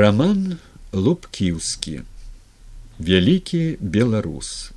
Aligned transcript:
Роман 0.00 0.56
Лубкіўскі 0.92 1.94
Вялікі 3.08 3.58
беларус 3.96 4.70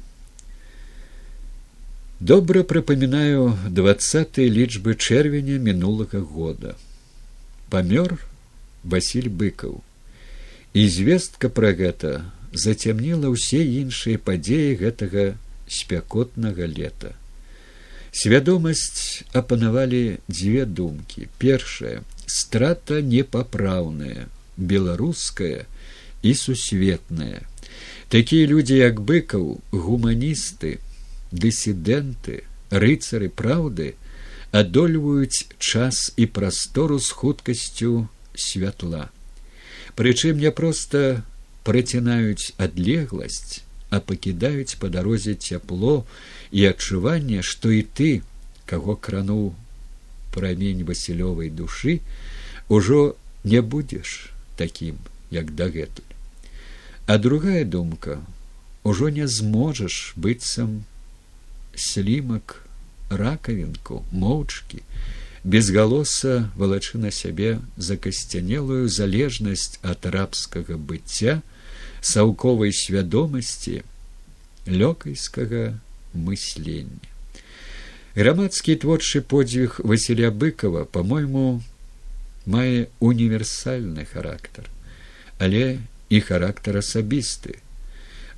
Добра 2.31 2.63
прыпамінаю 2.71 3.45
двадцатыя 3.77 4.51
лічбы 4.57 4.97
чэрвеня 4.97 5.55
мінулага 5.69 6.19
года. 6.33 6.75
Памёр 7.71 8.17
Васіль 8.95 9.31
быкаў. 9.43 9.79
І 10.75 10.85
звестка 10.97 11.53
пра 11.61 11.71
гэта 11.79 12.13
зацямніла 12.65 13.31
ўсе 13.37 13.63
іншыя 13.79 14.19
падзеі 14.27 14.75
гэтага 14.83 15.27
спякотнага 15.79 16.67
лета. 16.75 17.15
Свядомасць 18.11 19.23
апанавалі 19.31 20.05
дзве 20.27 20.67
думкі. 20.83 21.31
Першая 21.39 21.97
страта 22.27 22.99
непапраўная 23.15 24.27
беларуская 24.57 25.65
і 26.21 26.33
сусветная. 26.35 27.41
Такія 28.09 28.47
людзі, 28.47 28.77
як 28.77 29.01
быкаў, 29.01 29.59
гуманісты, 29.71 30.79
дысідэнты, 31.33 32.43
рыцары 32.69 33.29
праўды 33.29 33.93
адольваюць 34.53 35.49
час 35.57 36.13
і 36.15 36.29
прастору 36.29 36.99
з 36.99 37.09
хуткасцю 37.09 38.07
святла. 38.37 39.09
Прычым 39.97 40.37
не 40.37 40.51
проста 40.51 41.23
працінаюць 41.65 42.53
адлегласць, 42.57 43.65
а 43.89 43.99
пакідаюць 43.99 44.77
па 44.81 44.89
дарозе 44.93 45.33
цяпло 45.33 46.05
і 46.51 46.69
адчуванне, 46.69 47.41
што 47.41 47.73
і 47.73 47.81
ты, 47.81 48.21
каго 48.69 48.95
крануў 48.95 49.53
прамень 50.33 50.85
васілёвай 50.85 51.49
душы, 51.49 52.01
ужо 52.69 53.17
не 53.43 53.61
будзеш 53.61 54.32
такім 54.55 54.97
як 55.31 55.55
дагэтуль. 55.55 56.09
А 57.05 57.17
другая 57.17 57.65
думка 57.65 58.21
ужо 58.83 59.09
не 59.09 59.27
зможаш 59.27 60.13
быццам 60.15 60.83
слімак 61.75 62.63
ракавінку 63.09 64.03
моўчкі 64.11 64.83
безгалоса 65.43 66.49
валачы 66.55 66.97
на 66.97 67.11
сябе 67.11 67.59
закасцянелую 67.77 68.87
залежнасць 68.87 69.79
ад 69.83 70.05
рабскага 70.05 70.77
быцця 70.77 71.41
саўковай 71.99 72.71
свядомасці 72.75 73.81
лёкайскага 74.67 75.79
мыслення 76.13 77.03
грамадскі 78.15 78.75
творчы 78.85 79.21
подзвіг 79.21 79.79
василя 79.83 80.31
быкова 80.31 80.85
по 80.85 81.03
мойму 81.03 81.63
мае 82.45 82.87
універсальны 82.99 84.05
характар, 84.05 84.67
але 85.39 85.79
і 86.09 86.19
характар 86.21 86.77
асабісты. 86.83 87.59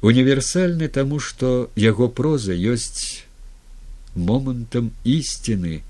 Універсальны 0.01 0.87
таму, 0.87 1.19
што 1.19 1.71
яго 1.75 2.07
проза 2.09 2.53
ёсць 2.53 3.25
момантам 4.15 4.91
ісціны 5.03 5.81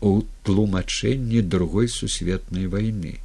у 0.00 0.22
тлумачэнні 0.44 1.42
другой 1.42 1.88
сусветнай 1.88 2.66
вайны. 2.66 3.20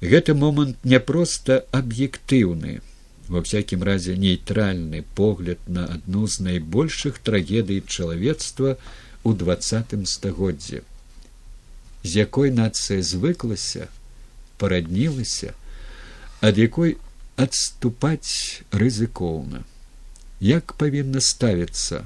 Гэты 0.00 0.34
момант 0.34 0.84
не 0.84 1.00
проста 1.00 1.64
аб'ектыўны, 1.72 2.80
ва 3.28 3.40
всякім 3.42 3.82
разе 3.82 4.16
нейтральны 4.16 5.04
погляд 5.14 5.58
на 5.66 5.86
адну 5.86 6.26
з 6.28 6.40
найбольшых 6.40 7.18
трагедый 7.18 7.82
чалавецтва 7.82 8.76
ў 9.24 9.30
двадцатым 9.34 10.04
стагоддзе 10.04 10.84
з 12.04 12.20
якой 12.20 12.52
нацыя 12.52 13.02
звыклася 13.02 13.88
параднілася 14.60 15.56
ад 16.44 16.60
якой 16.60 16.96
адступаць 17.40 18.62
рызыкоўна. 18.70 19.64
Як 20.40 20.76
павінна 20.76 21.24
ставіцца 21.24 22.04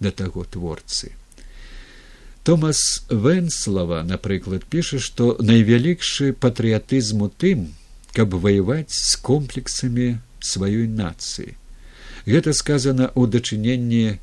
да 0.00 0.10
таго 0.14 0.46
творцы? 0.46 1.10
Томас 2.46 3.04
вэнслава 3.10 4.00
напрыклад 4.06 4.64
піша 4.70 5.02
што 5.02 5.34
найвялікшы 5.42 6.32
патрыятызм 6.32 7.26
у 7.26 7.28
тым 7.28 7.66
каб 8.14 8.34
ваяваць 8.34 8.94
з 8.94 9.18
комплексамі 9.20 10.08
сваёй 10.40 10.86
нацыі. 10.86 11.58
Гэта 12.24 12.54
сказана 12.54 13.10
ў 13.12 13.26
дачыненні 13.26 14.18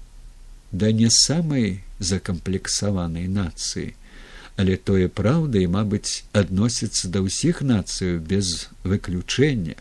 да 0.71 0.91
не 0.91 1.11
самай 1.11 1.83
закамплексаванай 1.99 3.27
нацыі 3.27 3.93
але 4.57 4.77
тое 4.89 5.07
праўда 5.07 5.61
і 5.61 5.69
мабыць 5.73 6.23
адносіцца 6.33 7.09
да 7.13 7.21
ўсіх 7.25 7.61
нацыяў 7.61 8.17
без 8.31 8.69
выключэння. 8.83 9.77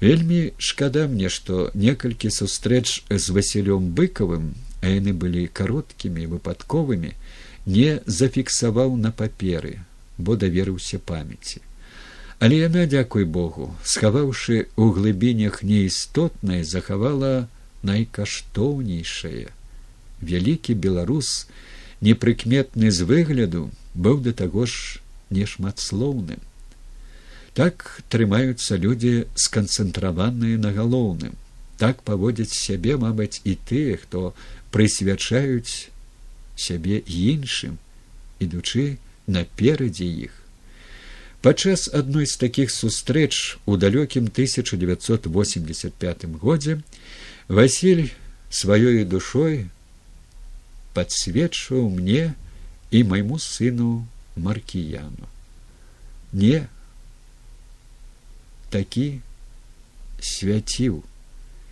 Вельмі 0.00 0.40
шкада 0.58 1.04
мне 1.12 1.28
што 1.28 1.68
некалькі 1.74 2.30
сустрэч 2.30 3.04
з 3.10 3.26
васілём 3.36 3.92
быкавым 3.98 4.54
а 4.80 4.94
яны 4.94 5.12
былі 5.12 5.46
кароткімі 5.60 6.26
выпадковымі 6.34 7.12
не 7.66 7.90
зафіксаваў 8.06 8.96
на 8.96 9.12
паперы 9.12 9.78
бо 10.18 10.36
даверыўся 10.36 10.98
памяці. 10.98 11.60
Але 12.38 12.58
яна 12.62 12.86
дзякуй 12.86 13.26
богу 13.26 13.74
схаваўшы 13.82 14.70
ў 14.78 14.84
глыбінях 14.96 15.62
неістотнай 15.66 16.62
захавала 16.62 17.48
найкаштоўнейшае. 17.82 19.50
Вялікі 20.22 20.74
беларус 20.74 21.46
непрыкметны 22.00 22.90
з 22.90 23.04
выгляду 23.08 23.70
быў 23.94 24.20
да 24.22 24.32
таго 24.32 24.66
ж 24.66 25.00
нешматслоўным. 25.30 26.40
Так 27.58 28.02
трымаюцца 28.08 28.78
людзі 28.78 29.26
сканцэнтраваныя 29.34 30.58
на 30.62 30.70
галоўным. 30.72 31.34
Так 31.78 32.02
паводзяць 32.02 32.54
сябе 32.54 32.96
мабыць 32.96 33.40
і 33.44 33.54
тыя 33.68 33.98
хто 33.98 34.34
прысвячаюць 34.70 35.90
сябе 36.54 37.02
іншым 37.06 37.78
ідучы 38.38 38.98
наперадзе 39.26 40.06
іх. 40.26 40.32
Падчас 41.42 41.86
адной 41.94 42.26
з 42.26 42.36
такіх 42.36 42.70
сустрэч 42.74 43.58
у 43.66 43.76
далёкім 43.78 44.26
1985 44.26 46.24
годзе 46.42 46.82
василь 47.46 48.10
сваёй 48.50 49.04
душой 49.04 49.70
подсвечваў 50.98 51.86
мне 51.94 52.22
і 52.90 53.04
майму 53.12 53.38
сыну 53.44 53.90
маркіяну 54.48 55.30
не 56.32 56.56
такі 58.74 59.06
свяціў 60.32 60.98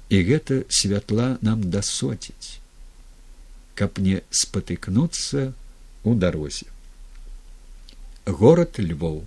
і 0.09 0.23
гэта 0.31 0.63
святла 0.71 1.35
нам 1.43 1.67
дасоціць 1.75 2.63
каб 3.77 3.99
не 4.01 4.23
спатыкнуцца 4.31 5.53
у 6.03 6.15
дарозе. 6.17 6.67
Город 8.25 8.81
львоў 8.81 9.19